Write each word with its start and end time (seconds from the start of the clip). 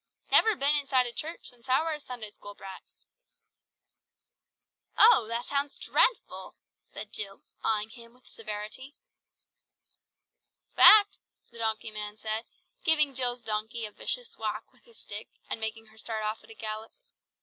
"Never 0.31 0.55
been 0.55 0.75
inside 0.75 1.05
a 1.05 1.11
church 1.11 1.47
since 1.49 1.69
I 1.69 1.79
were 1.83 1.93
a 1.93 1.99
Sunday 1.99 2.31
school 2.31 2.55
brat." 2.55 2.81
"Oh! 4.97 5.27
that 5.27 5.45
sounds 5.45 5.77
dreadful!" 5.77 6.55
said 6.91 7.13
Jill, 7.13 7.43
eyeing 7.63 7.91
him 7.91 8.15
with 8.15 8.25
severity. 8.27 8.95
"Fact!" 10.75 11.19
said 11.45 11.51
the 11.51 11.57
donkey 11.59 11.91
man, 11.91 12.17
giving 12.83 13.13
Jill's 13.13 13.43
donkey 13.43 13.85
a 13.85 13.91
vicious 13.91 14.35
whack 14.39 14.73
with 14.73 14.85
his 14.85 14.97
stick, 14.97 15.27
and 15.47 15.61
making 15.61 15.85
her 15.93 15.99
start 15.99 16.23
off 16.23 16.43
at 16.43 16.49
a 16.49 16.55
gallop. 16.55 16.93